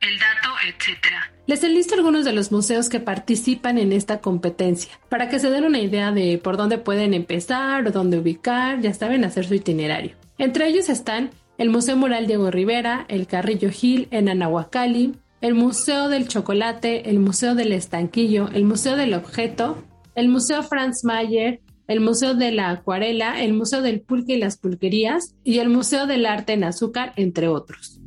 El 0.00 0.18
dato, 0.18 0.48
etcétera. 0.66 1.30
Les 1.46 1.62
enlisto 1.62 1.94
algunos 1.94 2.24
de 2.24 2.32
los 2.32 2.50
museos 2.50 2.88
que 2.88 3.00
participan 3.00 3.76
en 3.76 3.92
esta 3.92 4.22
competencia, 4.22 4.98
para 5.10 5.28
que 5.28 5.38
se 5.38 5.50
den 5.50 5.64
una 5.64 5.80
idea 5.80 6.10
de 6.10 6.38
por 6.38 6.56
dónde 6.56 6.78
pueden 6.78 7.12
empezar 7.12 7.86
o 7.86 7.90
dónde 7.90 8.18
ubicar, 8.18 8.80
ya 8.80 8.94
saben 8.94 9.24
hacer 9.24 9.46
su 9.46 9.54
itinerario. 9.54 10.16
Entre 10.38 10.68
ellos 10.68 10.88
están 10.88 11.30
el 11.58 11.68
Museo 11.68 11.98
Mural 11.98 12.26
Diego 12.26 12.50
Rivera, 12.50 13.04
el 13.08 13.26
Carrillo 13.26 13.68
Gil 13.70 14.08
en 14.10 14.30
Anahuacalli, 14.30 15.16
el 15.42 15.54
Museo 15.54 16.08
del 16.08 16.28
Chocolate, 16.28 17.10
el 17.10 17.18
Museo 17.18 17.54
del 17.54 17.72
Estanquillo, 17.72 18.48
el 18.54 18.64
Museo 18.64 18.96
del 18.96 19.12
Objeto, 19.12 19.84
el 20.14 20.30
Museo 20.30 20.62
Franz 20.62 21.04
Mayer, 21.04 21.60
el 21.88 22.00
Museo 22.00 22.34
de 22.34 22.52
la 22.52 22.70
Acuarela, 22.70 23.42
el 23.42 23.52
Museo 23.52 23.82
del 23.82 24.00
Pulque 24.00 24.34
y 24.34 24.38
las 24.38 24.56
Pulquerías 24.56 25.34
y 25.44 25.58
el 25.58 25.68
Museo 25.68 26.06
del 26.06 26.24
Arte 26.24 26.54
en 26.54 26.64
Azúcar, 26.64 27.12
entre 27.16 27.48
otros. 27.48 27.99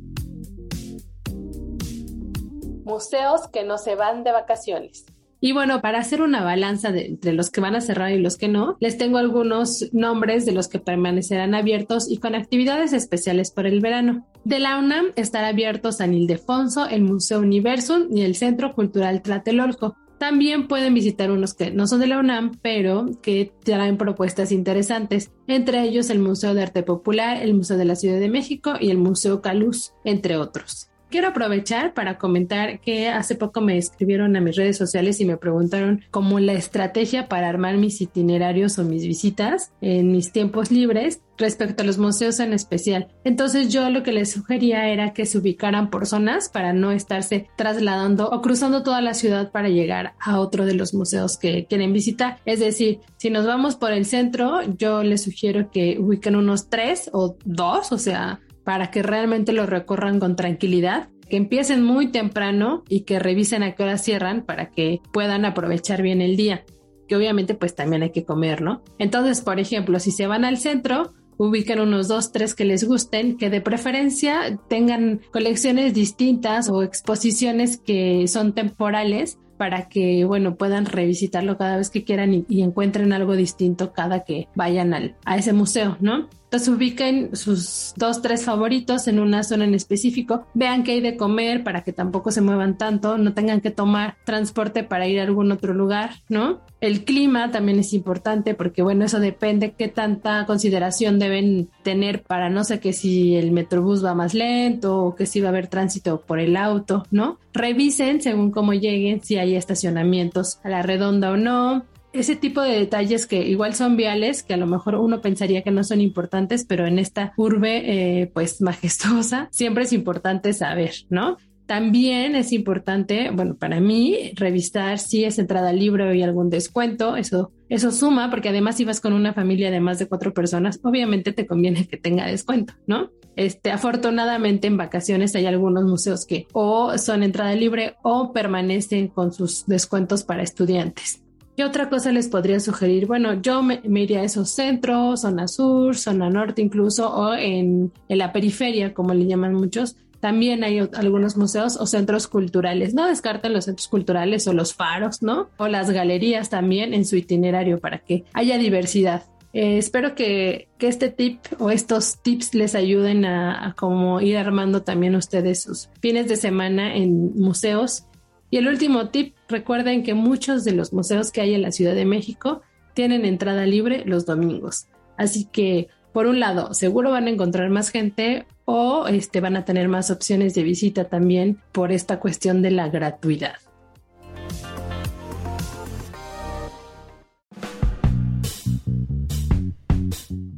Museos 2.84 3.48
que 3.48 3.64
no 3.64 3.78
se 3.78 3.94
van 3.94 4.24
de 4.24 4.32
vacaciones. 4.32 5.06
Y 5.44 5.52
bueno, 5.52 5.82
para 5.82 5.98
hacer 5.98 6.22
una 6.22 6.42
balanza 6.42 6.90
de, 6.90 7.04
entre 7.04 7.34
los 7.34 7.50
que 7.50 7.60
van 7.60 7.74
a 7.74 7.82
cerrar 7.82 8.12
y 8.12 8.18
los 8.18 8.38
que 8.38 8.48
no, 8.48 8.78
les 8.80 8.96
tengo 8.96 9.18
algunos 9.18 9.90
nombres 9.92 10.46
de 10.46 10.52
los 10.52 10.68
que 10.68 10.78
permanecerán 10.78 11.54
abiertos 11.54 12.10
y 12.10 12.16
con 12.16 12.34
actividades 12.34 12.94
especiales 12.94 13.50
por 13.50 13.66
el 13.66 13.80
verano. 13.80 14.26
De 14.44 14.58
la 14.58 14.78
UNAM 14.78 15.12
estará 15.16 15.48
abierto 15.48 15.92
San 15.92 16.14
Ildefonso, 16.14 16.88
el 16.88 17.02
Museo 17.02 17.40
Universum 17.40 18.06
y 18.10 18.22
el 18.22 18.36
Centro 18.36 18.74
Cultural 18.74 19.20
Tlatelolco. 19.20 19.98
También 20.16 20.66
pueden 20.66 20.94
visitar 20.94 21.30
unos 21.30 21.52
que 21.52 21.70
no 21.70 21.86
son 21.86 22.00
de 22.00 22.06
la 22.06 22.20
UNAM, 22.20 22.52
pero 22.62 23.10
que 23.20 23.52
traen 23.64 23.98
propuestas 23.98 24.50
interesantes, 24.50 25.30
entre 25.46 25.82
ellos 25.82 26.08
el 26.08 26.20
Museo 26.20 26.54
de 26.54 26.62
Arte 26.62 26.82
Popular, 26.82 27.42
el 27.42 27.52
Museo 27.52 27.76
de 27.76 27.84
la 27.84 27.96
Ciudad 27.96 28.18
de 28.18 28.30
México 28.30 28.76
y 28.80 28.88
el 28.88 28.96
Museo 28.96 29.42
Caluz, 29.42 29.92
entre 30.04 30.38
otros. 30.38 30.88
Quiero 31.14 31.28
aprovechar 31.28 31.94
para 31.94 32.18
comentar 32.18 32.80
que 32.80 33.08
hace 33.08 33.36
poco 33.36 33.60
me 33.60 33.78
escribieron 33.78 34.34
a 34.34 34.40
mis 34.40 34.56
redes 34.56 34.76
sociales 34.76 35.20
y 35.20 35.24
me 35.24 35.36
preguntaron 35.36 36.02
cómo 36.10 36.40
la 36.40 36.54
estrategia 36.54 37.28
para 37.28 37.48
armar 37.48 37.76
mis 37.76 38.00
itinerarios 38.00 38.80
o 38.80 38.82
mis 38.82 39.06
visitas 39.06 39.70
en 39.80 40.10
mis 40.10 40.32
tiempos 40.32 40.72
libres 40.72 41.20
respecto 41.38 41.84
a 41.84 41.86
los 41.86 41.98
museos 41.98 42.40
en 42.40 42.52
especial. 42.52 43.14
Entonces 43.22 43.72
yo 43.72 43.90
lo 43.90 44.02
que 44.02 44.12
les 44.12 44.32
sugería 44.32 44.88
era 44.88 45.12
que 45.12 45.24
se 45.24 45.38
ubicaran 45.38 45.88
por 45.88 46.06
zonas 46.06 46.48
para 46.48 46.72
no 46.72 46.90
estarse 46.90 47.48
trasladando 47.56 48.28
o 48.28 48.42
cruzando 48.42 48.82
toda 48.82 49.00
la 49.00 49.14
ciudad 49.14 49.52
para 49.52 49.68
llegar 49.68 50.14
a 50.18 50.40
otro 50.40 50.66
de 50.66 50.74
los 50.74 50.94
museos 50.94 51.38
que 51.38 51.66
quieren 51.66 51.92
visitar. 51.92 52.40
Es 52.44 52.58
decir, 52.58 52.98
si 53.18 53.30
nos 53.30 53.46
vamos 53.46 53.76
por 53.76 53.92
el 53.92 54.04
centro, 54.04 54.62
yo 54.78 55.04
les 55.04 55.22
sugiero 55.22 55.70
que 55.70 55.96
ubiquen 56.00 56.34
unos 56.34 56.68
tres 56.68 57.08
o 57.12 57.36
dos, 57.44 57.92
o 57.92 57.98
sea, 57.98 58.40
para 58.64 58.90
que 58.90 59.02
realmente 59.02 59.52
lo 59.52 59.66
recorran 59.66 60.20
con 60.20 60.36
tranquilidad, 60.36 61.08
que 61.28 61.36
empiecen 61.36 61.82
muy 61.82 62.08
temprano 62.08 62.84
y 62.88 63.00
que 63.00 63.18
revisen 63.18 63.62
a 63.62 63.74
qué 63.74 63.82
hora 63.82 63.98
cierran 63.98 64.42
para 64.42 64.70
que 64.70 65.00
puedan 65.12 65.44
aprovechar 65.44 66.02
bien 66.02 66.20
el 66.20 66.36
día, 66.36 66.64
que 67.08 67.16
obviamente 67.16 67.54
pues 67.54 67.74
también 67.74 68.02
hay 68.02 68.10
que 68.10 68.24
comer, 68.24 68.62
¿no? 68.62 68.82
Entonces, 68.98 69.40
por 69.40 69.58
ejemplo, 69.58 69.98
si 70.00 70.10
se 70.10 70.26
van 70.26 70.44
al 70.44 70.58
centro, 70.58 71.12
ubiquen 71.36 71.80
unos 71.80 72.08
dos, 72.08 72.32
tres 72.32 72.54
que 72.54 72.64
les 72.64 72.84
gusten, 72.84 73.36
que 73.36 73.50
de 73.50 73.60
preferencia 73.60 74.58
tengan 74.68 75.20
colecciones 75.32 75.94
distintas 75.94 76.68
o 76.70 76.82
exposiciones 76.82 77.78
que 77.78 78.26
son 78.28 78.54
temporales 78.54 79.38
para 79.56 79.88
que, 79.88 80.24
bueno, 80.24 80.56
puedan 80.56 80.84
revisitarlo 80.84 81.56
cada 81.56 81.76
vez 81.76 81.90
que 81.90 82.04
quieran 82.04 82.44
y, 82.48 82.62
encuentren 82.62 83.12
algo 83.12 83.36
distinto 83.36 83.92
cada 83.92 84.24
que 84.24 84.48
vayan 84.54 84.94
al, 84.94 85.16
a 85.24 85.36
ese 85.36 85.52
museo, 85.52 85.96
¿no? 86.00 86.28
Entonces 86.54 86.72
ubiquen 86.72 87.34
sus 87.34 87.94
dos, 87.96 88.22
tres 88.22 88.44
favoritos 88.44 89.08
en 89.08 89.18
una 89.18 89.42
zona 89.42 89.64
en 89.64 89.74
específico, 89.74 90.46
vean 90.54 90.84
qué 90.84 90.92
hay 90.92 91.00
de 91.00 91.16
comer 91.16 91.64
para 91.64 91.82
que 91.82 91.92
tampoco 91.92 92.30
se 92.30 92.42
muevan 92.42 92.78
tanto, 92.78 93.18
no 93.18 93.34
tengan 93.34 93.60
que 93.60 93.72
tomar 93.72 94.14
transporte 94.22 94.84
para 94.84 95.08
ir 95.08 95.18
a 95.18 95.24
algún 95.24 95.50
otro 95.50 95.74
lugar, 95.74 96.10
¿no? 96.28 96.60
El 96.80 97.04
clima 97.04 97.50
también 97.50 97.80
es 97.80 97.92
importante 97.92 98.54
porque, 98.54 98.82
bueno, 98.82 99.04
eso 99.04 99.18
depende 99.18 99.72
qué 99.76 99.88
tanta 99.88 100.46
consideración 100.46 101.18
deben 101.18 101.70
tener 101.82 102.22
para 102.22 102.50
no 102.50 102.62
sé 102.62 102.78
que 102.78 102.92
si 102.92 103.34
el 103.34 103.50
metrobús 103.50 104.04
va 104.04 104.14
más 104.14 104.32
lento 104.32 105.02
o 105.02 105.16
que 105.16 105.26
si 105.26 105.40
va 105.40 105.48
a 105.48 105.50
haber 105.50 105.66
tránsito 105.66 106.20
por 106.20 106.38
el 106.38 106.56
auto, 106.56 107.04
¿no? 107.10 107.36
Revisen 107.52 108.22
según 108.22 108.52
cómo 108.52 108.74
lleguen 108.74 109.24
si 109.24 109.38
hay 109.38 109.56
estacionamientos 109.56 110.60
a 110.62 110.68
la 110.68 110.82
redonda 110.82 111.32
o 111.32 111.36
no, 111.36 111.84
ese 112.14 112.36
tipo 112.36 112.62
de 112.62 112.78
detalles 112.78 113.26
que 113.26 113.46
igual 113.46 113.74
son 113.74 113.96
viales, 113.96 114.42
que 114.42 114.54
a 114.54 114.56
lo 114.56 114.66
mejor 114.66 114.94
uno 114.94 115.20
pensaría 115.20 115.62
que 115.62 115.70
no 115.70 115.84
son 115.84 116.00
importantes, 116.00 116.64
pero 116.64 116.86
en 116.86 116.98
esta 116.98 117.32
urbe 117.36 117.82
eh, 118.22 118.30
pues 118.32 118.60
majestuosa 118.60 119.48
siempre 119.50 119.84
es 119.84 119.92
importante 119.92 120.52
saber, 120.52 120.94
¿no? 121.10 121.36
También 121.66 122.36
es 122.36 122.52
importante, 122.52 123.30
bueno, 123.30 123.56
para 123.56 123.80
mí, 123.80 124.32
revisar 124.34 124.98
si 124.98 125.24
es 125.24 125.38
entrada 125.38 125.72
libre 125.72 126.04
o 126.04 126.10
hay 126.10 126.22
algún 126.22 126.50
descuento. 126.50 127.16
Eso, 127.16 127.52
eso 127.70 127.90
suma, 127.90 128.30
porque 128.30 128.50
además 128.50 128.76
si 128.76 128.84
vas 128.84 129.00
con 129.00 129.14
una 129.14 129.32
familia 129.32 129.70
de 129.70 129.80
más 129.80 129.98
de 129.98 130.06
cuatro 130.06 130.34
personas, 130.34 130.78
obviamente 130.82 131.32
te 131.32 131.46
conviene 131.46 131.86
que 131.86 131.96
tenga 131.96 132.26
descuento, 132.26 132.74
¿no? 132.86 133.10
Este, 133.34 133.70
afortunadamente 133.70 134.66
en 134.66 134.76
vacaciones 134.76 135.34
hay 135.34 135.46
algunos 135.46 135.84
museos 135.84 136.26
que 136.26 136.46
o 136.52 136.96
son 136.98 137.22
entrada 137.22 137.54
libre 137.54 137.96
o 138.02 138.32
permanecen 138.32 139.08
con 139.08 139.32
sus 139.32 139.64
descuentos 139.66 140.22
para 140.22 140.42
estudiantes. 140.42 141.23
¿Qué 141.56 141.62
otra 141.62 141.88
cosa 141.88 142.10
les 142.10 142.26
podría 142.26 142.58
sugerir? 142.58 143.06
Bueno, 143.06 143.40
yo 143.40 143.62
me, 143.62 143.80
iría 143.84 144.20
a 144.20 144.24
esos 144.24 144.50
centros, 144.50 145.20
zona 145.20 145.46
sur, 145.46 145.96
zona 145.96 146.28
norte 146.28 146.62
incluso, 146.62 147.08
o 147.14 147.32
en, 147.32 147.92
la 148.08 148.32
periferia, 148.32 148.92
como 148.92 149.14
le 149.14 149.26
llaman 149.26 149.54
muchos. 149.54 149.96
También 150.18 150.64
hay 150.64 150.80
algunos 150.94 151.36
museos 151.36 151.76
o 151.76 151.86
centros 151.86 152.26
culturales. 152.26 152.94
No 152.94 153.06
descarten 153.06 153.52
los 153.52 153.66
centros 153.66 153.86
culturales 153.86 154.48
o 154.48 154.52
los 154.52 154.74
faros, 154.74 155.22
¿no? 155.22 155.50
O 155.56 155.68
las 155.68 155.90
galerías 155.90 156.50
también 156.50 156.92
en 156.92 157.04
su 157.04 157.14
itinerario 157.16 157.78
para 157.78 157.98
que 157.98 158.24
haya 158.32 158.58
diversidad. 158.58 159.22
Eh, 159.52 159.78
espero 159.78 160.16
que, 160.16 160.68
este 160.80 161.08
tip 161.08 161.38
o 161.60 161.70
estos 161.70 162.18
tips 162.20 162.54
les 162.54 162.74
ayuden 162.74 163.24
a, 163.24 163.68
a 163.68 163.72
como 163.72 164.20
ir 164.20 164.36
armando 164.36 164.82
también 164.82 165.14
ustedes 165.14 165.62
sus 165.62 165.88
fines 166.00 166.28
de 166.28 166.36
semana 166.36 166.94
en 166.94 167.32
museos 167.38 168.04
y 168.50 168.58
el 168.58 168.68
último 168.68 169.08
tip, 169.08 169.34
recuerden 169.48 170.02
que 170.02 170.14
muchos 170.14 170.64
de 170.64 170.72
los 170.72 170.92
museos 170.92 171.32
que 171.32 171.40
hay 171.40 171.54
en 171.54 171.62
la 171.62 171.72
Ciudad 171.72 171.94
de 171.94 172.04
México 172.04 172.62
tienen 172.94 173.24
entrada 173.24 173.66
libre 173.66 174.04
los 174.06 174.26
domingos. 174.26 174.86
Así 175.16 175.46
que, 175.46 175.88
por 176.12 176.26
un 176.26 176.40
lado, 176.40 176.74
seguro 176.74 177.10
van 177.10 177.26
a 177.26 177.30
encontrar 177.30 177.70
más 177.70 177.90
gente 177.90 178.46
o 178.64 179.06
este, 179.08 179.40
van 179.40 179.56
a 179.56 179.64
tener 179.64 179.88
más 179.88 180.10
opciones 180.10 180.54
de 180.54 180.62
visita 180.62 181.04
también 181.04 181.60
por 181.72 181.92
esta 181.92 182.20
cuestión 182.20 182.62
de 182.62 182.70
la 182.70 182.88
gratuidad. 182.88 183.56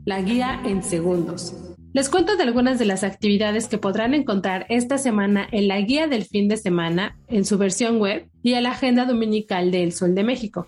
La 0.04 0.20
guía 0.20 0.60
en 0.64 0.84
segundos. 0.84 1.65
Les 1.96 2.10
cuento 2.10 2.36
de 2.36 2.42
algunas 2.42 2.78
de 2.78 2.84
las 2.84 3.04
actividades 3.04 3.68
que 3.68 3.78
podrán 3.78 4.12
encontrar 4.12 4.66
esta 4.68 4.98
semana 4.98 5.48
en 5.50 5.66
la 5.66 5.80
guía 5.80 6.08
del 6.08 6.26
fin 6.26 6.46
de 6.46 6.58
semana 6.58 7.16
en 7.26 7.46
su 7.46 7.56
versión 7.56 7.98
web 7.98 8.28
y 8.42 8.52
en 8.52 8.64
la 8.64 8.72
agenda 8.72 9.06
dominical 9.06 9.70
de 9.70 9.82
El 9.82 9.92
Sol 9.92 10.14
de 10.14 10.22
México. 10.22 10.66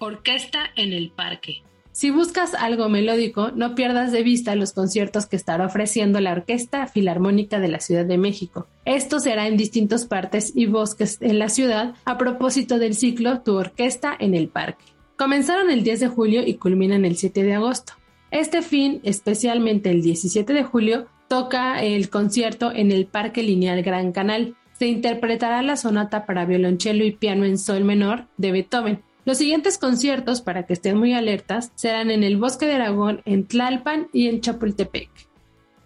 Orquesta 0.00 0.64
en 0.74 0.92
el 0.92 1.12
Parque. 1.12 1.62
Si 1.92 2.10
buscas 2.10 2.54
algo 2.54 2.88
melódico, 2.88 3.52
no 3.52 3.76
pierdas 3.76 4.10
de 4.10 4.24
vista 4.24 4.56
los 4.56 4.72
conciertos 4.72 5.26
que 5.26 5.36
estará 5.36 5.66
ofreciendo 5.66 6.18
la 6.18 6.32
Orquesta 6.32 6.88
Filarmónica 6.88 7.60
de 7.60 7.68
la 7.68 7.78
Ciudad 7.78 8.04
de 8.04 8.18
México. 8.18 8.66
Esto 8.84 9.20
será 9.20 9.46
en 9.46 9.56
distintos 9.56 10.06
partes 10.06 10.50
y 10.56 10.66
bosques 10.66 11.18
en 11.20 11.38
la 11.38 11.48
ciudad 11.48 11.94
a 12.04 12.18
propósito 12.18 12.80
del 12.80 12.94
ciclo 12.94 13.42
Tu 13.42 13.54
Orquesta 13.54 14.16
en 14.18 14.34
el 14.34 14.48
Parque. 14.48 14.84
Comenzaron 15.16 15.70
el 15.70 15.84
10 15.84 16.00
de 16.00 16.08
julio 16.08 16.42
y 16.44 16.54
culminan 16.54 17.04
el 17.04 17.16
7 17.16 17.44
de 17.44 17.54
agosto. 17.54 17.99
Este 18.30 18.62
fin, 18.62 19.00
especialmente 19.02 19.90
el 19.90 20.02
17 20.02 20.52
de 20.52 20.62
julio, 20.64 21.08
toca 21.28 21.82
el 21.82 22.10
concierto 22.10 22.72
en 22.72 22.92
el 22.92 23.06
Parque 23.06 23.42
Lineal 23.42 23.82
Gran 23.82 24.12
Canal. 24.12 24.56
Se 24.78 24.86
interpretará 24.86 25.62
la 25.62 25.76
sonata 25.76 26.26
para 26.26 26.44
violonchelo 26.44 27.04
y 27.04 27.12
piano 27.12 27.44
en 27.44 27.58
sol 27.58 27.84
menor 27.84 28.26
de 28.36 28.52
Beethoven. 28.52 29.02
Los 29.24 29.38
siguientes 29.38 29.78
conciertos, 29.78 30.40
para 30.40 30.64
que 30.66 30.72
estén 30.72 30.96
muy 30.96 31.12
alertas, 31.12 31.72
serán 31.74 32.10
en 32.10 32.24
el 32.24 32.36
Bosque 32.36 32.66
de 32.66 32.74
Aragón, 32.74 33.22
en 33.26 33.46
Tlalpan 33.46 34.08
y 34.12 34.28
en 34.28 34.40
Chapultepec. 34.40 35.10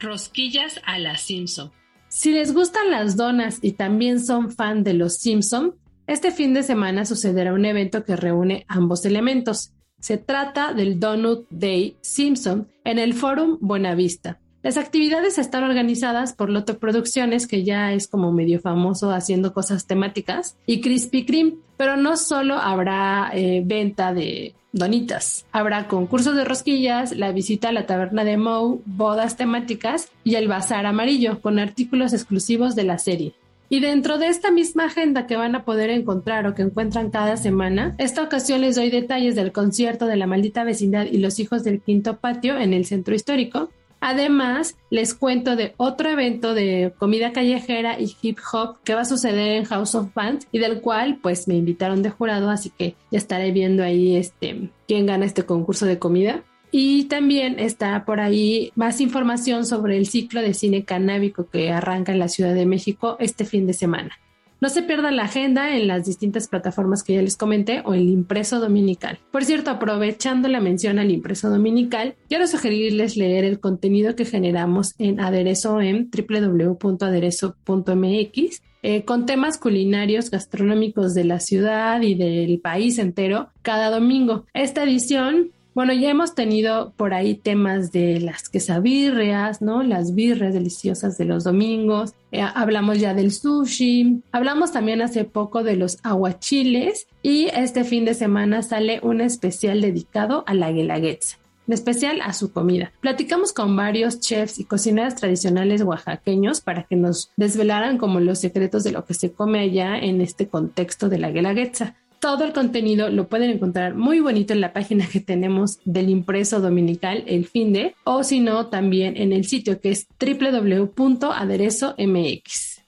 Rosquillas 0.00 0.80
a 0.86 0.98
la 0.98 1.16
Simpson. 1.16 1.72
Si 2.08 2.32
les 2.32 2.54
gustan 2.54 2.90
las 2.90 3.16
donas 3.16 3.58
y 3.60 3.72
también 3.72 4.20
son 4.20 4.52
fan 4.52 4.84
de 4.84 4.94
los 4.94 5.16
Simpson, 5.16 5.74
este 6.06 6.30
fin 6.30 6.54
de 6.54 6.62
semana 6.62 7.04
sucederá 7.04 7.52
un 7.52 7.64
evento 7.64 8.04
que 8.04 8.14
reúne 8.14 8.64
ambos 8.68 9.04
elementos. 9.04 9.73
Se 10.04 10.18
trata 10.18 10.74
del 10.74 11.00
Donut 11.00 11.46
Day 11.48 11.96
Simpson 12.02 12.68
en 12.84 12.98
el 12.98 13.14
Forum 13.14 13.56
Buenavista. 13.62 14.38
Las 14.62 14.76
actividades 14.76 15.38
están 15.38 15.64
organizadas 15.64 16.34
por 16.34 16.50
Loto 16.50 16.78
Producciones, 16.78 17.46
que 17.46 17.64
ya 17.64 17.90
es 17.94 18.06
como 18.06 18.30
medio 18.30 18.60
famoso 18.60 19.12
haciendo 19.12 19.54
cosas 19.54 19.86
temáticas, 19.86 20.58
y 20.66 20.82
Krispy 20.82 21.24
Kreme, 21.24 21.54
pero 21.78 21.96
no 21.96 22.18
solo 22.18 22.56
habrá 22.56 23.30
eh, 23.32 23.62
venta 23.64 24.12
de 24.12 24.54
donitas, 24.72 25.46
habrá 25.52 25.88
concursos 25.88 26.36
de 26.36 26.44
rosquillas, 26.44 27.16
la 27.16 27.32
visita 27.32 27.70
a 27.70 27.72
la 27.72 27.86
taberna 27.86 28.24
de 28.24 28.36
Moe, 28.36 28.80
bodas 28.84 29.38
temáticas 29.38 30.10
y 30.22 30.34
el 30.34 30.48
bazar 30.48 30.84
amarillo 30.84 31.40
con 31.40 31.58
artículos 31.58 32.12
exclusivos 32.12 32.74
de 32.74 32.84
la 32.84 32.98
serie. 32.98 33.32
Y 33.74 33.80
dentro 33.80 34.18
de 34.18 34.28
esta 34.28 34.52
misma 34.52 34.84
agenda 34.84 35.26
que 35.26 35.34
van 35.36 35.56
a 35.56 35.64
poder 35.64 35.90
encontrar 35.90 36.46
o 36.46 36.54
que 36.54 36.62
encuentran 36.62 37.10
cada 37.10 37.36
semana, 37.36 37.96
esta 37.98 38.22
ocasión 38.22 38.60
les 38.60 38.76
doy 38.76 38.88
detalles 38.88 39.34
del 39.34 39.50
concierto 39.50 40.06
de 40.06 40.14
la 40.14 40.28
maldita 40.28 40.62
vecindad 40.62 41.06
y 41.06 41.18
los 41.18 41.40
hijos 41.40 41.64
del 41.64 41.80
quinto 41.80 42.18
patio 42.18 42.56
en 42.56 42.72
el 42.72 42.86
centro 42.86 43.16
histórico, 43.16 43.70
Además, 44.00 44.76
les 44.90 45.14
cuento 45.14 45.56
de 45.56 45.72
otro 45.78 46.10
evento 46.10 46.52
de 46.52 46.92
comida 46.98 47.32
callejera 47.32 47.98
y 47.98 48.14
hip 48.20 48.38
hop 48.52 48.76
que 48.84 48.94
va 48.94 49.00
a 49.00 49.06
suceder 49.06 49.56
en 49.56 49.64
House 49.64 49.94
of 49.94 50.12
Bands 50.14 50.46
y 50.52 50.58
del 50.58 50.82
cual 50.82 51.18
pues 51.22 51.48
me 51.48 51.54
invitaron 51.54 52.02
de 52.02 52.10
jurado, 52.10 52.50
así 52.50 52.68
que 52.68 52.96
ya 53.10 53.16
estaré 53.16 53.50
viendo 53.50 53.82
ahí 53.82 54.14
este 54.14 54.70
quién 54.86 55.06
gana 55.06 55.24
este 55.24 55.44
concurso 55.44 55.86
de 55.86 55.98
comida. 55.98 56.42
Y 56.76 57.04
también 57.04 57.60
está 57.60 58.04
por 58.04 58.18
ahí 58.18 58.72
más 58.74 59.00
información 59.00 59.64
sobre 59.64 59.96
el 59.96 60.08
ciclo 60.08 60.42
de 60.42 60.54
cine 60.54 60.84
canábico 60.84 61.48
que 61.48 61.70
arranca 61.70 62.10
en 62.10 62.18
la 62.18 62.26
Ciudad 62.26 62.52
de 62.52 62.66
México 62.66 63.16
este 63.20 63.44
fin 63.44 63.68
de 63.68 63.74
semana. 63.74 64.18
No 64.60 64.68
se 64.68 64.82
pierda 64.82 65.12
la 65.12 65.22
agenda 65.22 65.76
en 65.76 65.86
las 65.86 66.04
distintas 66.04 66.48
plataformas 66.48 67.04
que 67.04 67.14
ya 67.14 67.22
les 67.22 67.36
comenté 67.36 67.82
o 67.84 67.94
el 67.94 68.08
impreso 68.08 68.58
dominical. 68.58 69.20
Por 69.30 69.44
cierto, 69.44 69.70
aprovechando 69.70 70.48
la 70.48 70.60
mención 70.60 70.98
al 70.98 71.12
impreso 71.12 71.48
dominical, 71.48 72.16
quiero 72.28 72.48
sugerirles 72.48 73.16
leer 73.16 73.44
el 73.44 73.60
contenido 73.60 74.16
que 74.16 74.24
generamos 74.24 74.96
en 74.98 75.20
Aderezo 75.20 75.80
en 75.80 76.10
www.aderezo.mx 76.10 78.62
eh, 78.82 79.04
con 79.04 79.26
temas 79.26 79.58
culinarios 79.58 80.28
gastronómicos 80.28 81.14
de 81.14 81.22
la 81.22 81.38
ciudad 81.38 82.02
y 82.02 82.16
del 82.16 82.58
país 82.58 82.98
entero 82.98 83.50
cada 83.62 83.90
domingo. 83.90 84.46
Esta 84.54 84.82
edición 84.82 85.52
bueno, 85.74 85.92
ya 85.92 86.10
hemos 86.10 86.34
tenido 86.34 86.92
por 86.96 87.14
ahí 87.14 87.34
temas 87.34 87.90
de 87.90 88.20
las 88.20 88.48
quesabirrias, 88.48 89.60
¿no? 89.60 89.82
Las 89.82 90.14
birrias 90.14 90.54
deliciosas 90.54 91.18
de 91.18 91.24
los 91.24 91.44
domingos. 91.44 92.14
Eh, 92.30 92.42
hablamos 92.42 93.00
ya 93.00 93.14
del 93.14 93.32
sushi. 93.32 94.22
Hablamos 94.32 94.72
también 94.72 95.02
hace 95.02 95.24
poco 95.24 95.62
de 95.62 95.76
los 95.76 95.98
aguachiles. 96.04 97.08
Y 97.22 97.46
este 97.46 97.84
fin 97.84 98.04
de 98.04 98.14
semana 98.14 98.62
sale 98.62 99.00
un 99.02 99.20
especial 99.20 99.80
dedicado 99.80 100.44
a 100.46 100.54
la 100.54 100.70
guelaguetza 100.70 101.38
en 101.66 101.74
especial 101.74 102.20
a 102.22 102.32
su 102.32 102.52
comida. 102.52 102.92
Platicamos 103.00 103.52
con 103.52 103.74
varios 103.76 104.20
chefs 104.20 104.58
y 104.58 104.64
cocineras 104.64 105.14
tradicionales 105.14 105.82
oaxaqueños 105.82 106.60
para 106.60 106.84
que 106.84 106.96
nos 106.96 107.30
desvelaran 107.36 107.98
como 107.98 108.20
los 108.20 108.38
secretos 108.38 108.84
de 108.84 108.92
lo 108.92 109.04
que 109.04 109.14
se 109.14 109.32
come 109.32 109.60
allá 109.60 109.96
en 109.98 110.20
este 110.20 110.48
contexto 110.48 111.08
de 111.08 111.18
la 111.18 111.30
guelaguetza. 111.30 111.96
Todo 112.24 112.44
el 112.44 112.54
contenido 112.54 113.10
lo 113.10 113.28
pueden 113.28 113.50
encontrar 113.50 113.96
muy 113.96 114.18
bonito 114.18 114.54
en 114.54 114.62
la 114.62 114.72
página 114.72 115.06
que 115.06 115.20
tenemos 115.20 115.80
del 115.84 116.08
impreso 116.08 116.62
dominical 116.62 117.22
El 117.26 117.44
Finde 117.44 117.96
o 118.04 118.24
si 118.24 118.40
no 118.40 118.68
también 118.68 119.18
en 119.18 119.34
el 119.34 119.44
sitio 119.44 119.78
que 119.78 119.90
es 119.90 120.06
www.aderezomx. 120.18 122.80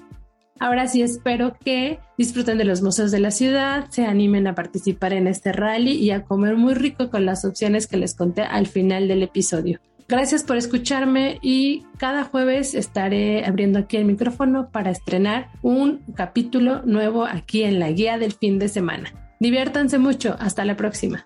Ahora 0.60 0.88
sí 0.88 1.02
espero 1.02 1.56
que 1.64 2.00
disfruten 2.18 2.58
de 2.58 2.64
los 2.64 2.82
museos 2.82 3.12
de 3.12 3.20
la 3.20 3.32
ciudad, 3.32 3.88
se 3.90 4.06
animen 4.06 4.48
a 4.48 4.56
participar 4.56 5.14
en 5.14 5.28
este 5.28 5.52
rally 5.52 5.92
y 5.92 6.12
a 6.12 6.24
comer 6.24 6.56
muy 6.56 6.74
rico 6.74 7.10
con 7.10 7.26
las 7.26 7.44
opciones 7.44 7.88
que 7.88 7.98
les 7.98 8.16
conté 8.16 8.44
al 8.44 8.68
final 8.68 9.08
del 9.08 9.24
episodio. 9.24 9.80
Gracias 10.08 10.44
por 10.44 10.58
escucharme 10.58 11.40
y 11.42 11.86
cada 11.98 12.24
jueves 12.24 12.76
estaré 12.76 13.46
abriendo 13.46 13.80
aquí 13.80 13.98
el 13.98 14.06
micrófono 14.06 14.70
para 14.70 14.92
estrenar 14.92 15.50
un 15.62 16.02
capítulo 16.16 16.82
nuevo 16.84 17.26
aquí 17.26 17.64
en 17.64 17.80
la 17.80 17.92
guía 17.92 18.18
del 18.18 18.34
fin 18.34 18.60
de 18.60 18.70
semana. 18.70 19.12
Diviértanse 19.40 19.98
mucho, 19.98 20.36
hasta 20.40 20.66
la 20.66 20.78
próxima. 20.78 21.26